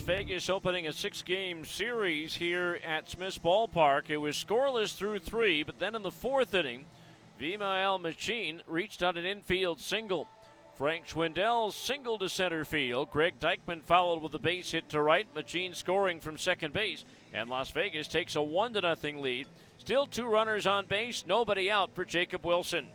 [0.00, 4.10] Vegas opening a six game series here at Smith's Ballpark.
[4.10, 6.86] It was scoreless through three, but then in the fourth inning,
[7.40, 10.28] Vimael Machin reached on an infield single.
[10.76, 13.10] Frank Schwindel single to center field.
[13.10, 15.26] Greg Deichmann followed with a base hit to right.
[15.34, 17.04] Machin scoring from second base.
[17.32, 19.46] And Las Vegas takes a 1 to nothing lead.
[19.78, 22.86] Still two runners on base, nobody out for Jacob Wilson.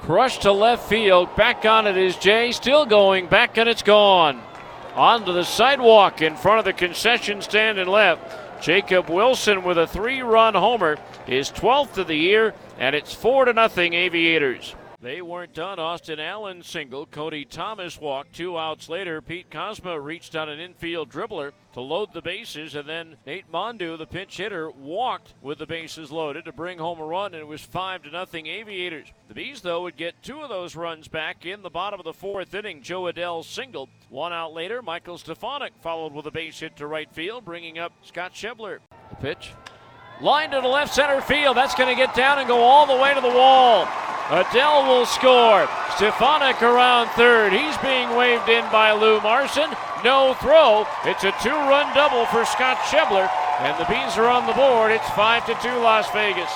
[0.00, 1.34] Crushed to left field.
[1.36, 2.52] Back on it is Jay.
[2.52, 3.26] Still going.
[3.26, 4.42] Back and it's gone.
[4.94, 8.62] Onto the sidewalk in front of the concession stand and left.
[8.62, 13.46] Jacob Wilson with a three run homer, his 12th of the year, and it's 4
[13.46, 14.74] to nothing Aviators.
[15.04, 15.78] They weren't done.
[15.78, 17.04] Austin Allen single.
[17.04, 18.32] Cody Thomas walked.
[18.32, 22.88] Two outs later, Pete Kozma reached on an infield dribbler to load the bases, and
[22.88, 27.04] then Nate Mondou, the pinch hitter, walked with the bases loaded to bring home a
[27.04, 29.08] run, and it was five to nothing Aviators.
[29.28, 32.14] The Bees, though, would get two of those runs back in the bottom of the
[32.14, 32.80] fourth inning.
[32.80, 33.90] Jo Adell singled.
[34.08, 37.92] One out later, Michael Stefanic followed with a base hit to right field, bringing up
[38.00, 38.78] Scott Schebler.
[39.10, 39.52] The pitch.
[40.22, 41.58] Line to the left center field.
[41.58, 43.86] That's going to get down and go all the way to the wall.
[44.28, 45.68] Adell will score.
[45.96, 47.52] Stefanic around third.
[47.52, 49.70] He's being waved in by Lou Marson.
[50.02, 50.86] No throw.
[51.04, 53.28] It's a two-run double for Scott Schebler,
[53.60, 54.92] and the Bees are on the board.
[54.92, 56.50] It's five to two, Las Vegas.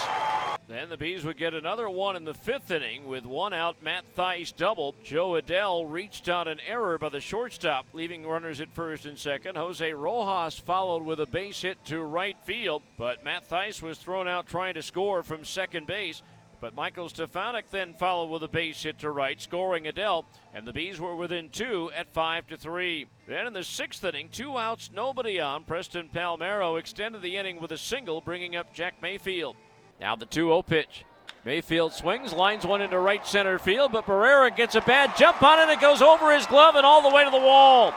[0.67, 3.83] Then the Bees would get another one in the fifth inning with one out.
[3.83, 4.95] Matt Thaiss doubled.
[5.05, 9.57] Jo Adell reached on an error by the shortstop, leaving runners at first and second.
[9.57, 14.27] Jose Rojas followed with a base hit to right field, but Matt Thaiss was thrown
[14.27, 16.23] out trying to score from second base.
[16.61, 20.73] But Michael Stefanic then followed with a base hit to right, scoring Adell, and the
[20.73, 23.07] Bees were within two at five to three.
[23.29, 25.63] Then in the sixth inning, two outs, nobody on.
[25.63, 29.55] Preston Palmeiro extended the inning with a single, bringing up Jack Mayfield.
[30.01, 31.05] Now the 2-0 pitch.
[31.45, 35.61] Mayfield swings, lines one into right center field, but Barrera gets a bad jump on
[35.61, 35.63] it.
[35.63, 37.95] And it goes over his glove and all the way to the wall.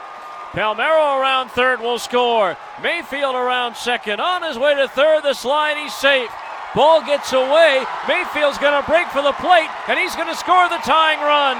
[0.52, 2.56] Palmeiro around third will score.
[2.82, 4.20] Mayfield around second.
[4.20, 6.30] On his way to third, the slide, he's safe.
[6.74, 7.84] Ball gets away.
[8.08, 11.58] Mayfield's going to break for the plate, and he's going to score the tying run.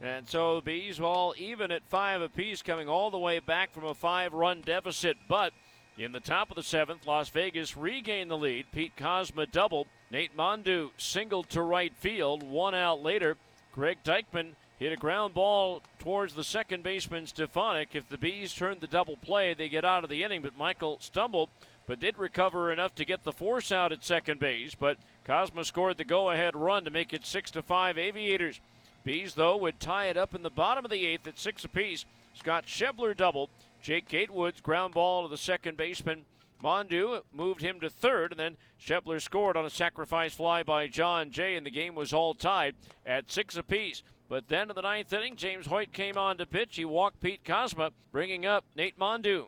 [0.00, 3.84] And so the Bees all even at five apiece, coming all the way back from
[3.84, 5.16] a five run deficit.
[5.28, 5.52] But
[5.98, 8.66] in the top of the seventh, Las Vegas regained the lead.
[8.70, 9.88] Pete Kozma doubled.
[10.10, 12.42] Nate Mondou singled to right field.
[12.44, 13.36] One out later,
[13.72, 17.90] Greg Deichmann hit a ground ball towards the second baseman Stefanic.
[17.94, 20.98] If the Bees turn the double play, they get out of the inning, but Michael
[21.00, 21.48] stumbled
[21.86, 24.74] but did recover enough to get the force out at second base.
[24.74, 28.60] But Kozma scored the go-ahead run to make it six to five Aviators.
[29.04, 32.04] Bees though would tie it up in the bottom of the eighth at six apiece.
[32.34, 33.50] Scott Schebler doubled.
[33.82, 36.24] Jake Gatewood's ground ball to the second baseman.
[36.62, 41.30] Mondou moved him to third, and then Schebler scored on a sacrifice fly by Jon
[41.30, 42.74] Jay, and the game was all tied
[43.04, 44.02] at six apiece.
[44.28, 46.76] But then in the ninth inning, James Hoyt came on to pitch.
[46.76, 49.46] He walked Pete Kozma, bringing up Nate Mondou.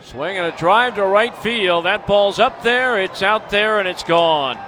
[0.00, 1.84] Swing and a drive to right field.
[1.84, 4.58] That ball's up there, it's out there, and it's gone.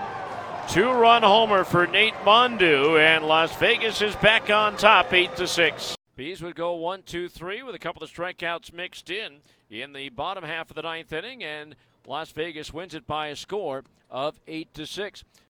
[0.69, 5.47] Two run homer for Nate Mondou, and Las Vegas is back on top, 8 to
[5.47, 5.97] 6.
[6.15, 9.39] Bees would go one, two, three with a couple of strikeouts mixed in
[9.71, 11.75] in the bottom half of the ninth inning, and
[12.07, 15.25] Las Vegas wins it by a score of 8 to 6.